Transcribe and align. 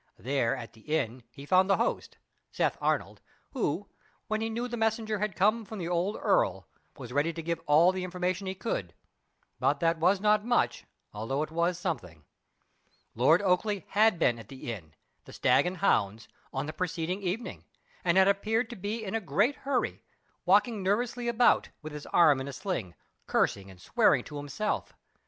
There 0.17 0.55
at 0.55 0.73
the 0.73 0.81
inn, 0.81 1.21
he 1.29 1.45
found 1.45 1.69
the 1.69 1.77
host 1.77 2.17
Seth 2.49 2.75
Arnold, 2.81 3.21
who, 3.51 3.87
when 4.25 4.41
he 4.41 4.49
knew 4.49 4.67
the 4.67 4.75
messenger 4.75 5.19
had 5.19 5.35
come 5.35 5.63
from 5.63 5.77
the 5.77 5.87
old 5.89 6.17
earl, 6.19 6.67
was 6.97 7.13
ready 7.13 7.31
to 7.33 7.41
give 7.43 7.61
all 7.67 7.91
the 7.91 8.03
information 8.03 8.47
he 8.47 8.55
could; 8.55 8.95
but 9.59 9.79
that 9.79 9.99
was 9.99 10.19
not 10.19 10.43
much, 10.43 10.85
although 11.13 11.43
it 11.43 11.51
was 11.51 11.77
something. 11.77 12.25
Lord 13.13 13.43
Oakleigh 13.43 13.83
had 13.89 14.17
been 14.17 14.39
at 14.39 14.47
the 14.49 14.71
inn 14.73 14.95
the 15.25 15.33
Stag 15.33 15.67
and 15.67 15.77
Hounds 15.77 16.27
on 16.51 16.65
the 16.65 16.73
preceding 16.73 17.21
evening, 17.21 17.63
and 18.03 18.17
had 18.17 18.27
appeared 18.27 18.71
to 18.71 18.75
be 18.75 19.05
in 19.05 19.13
a 19.13 19.21
great 19.21 19.55
hurry, 19.57 20.03
walking 20.45 20.81
nervously 20.81 21.27
about, 21.27 21.69
with 21.83 21.93
his 21.93 22.07
arm 22.07 22.41
in 22.41 22.47
a 22.47 22.53
sling, 22.53 22.95
cursing 23.27 23.69
and 23.69 23.79
swearing 23.79 24.23
to 24.23 24.37
himself. 24.37 24.93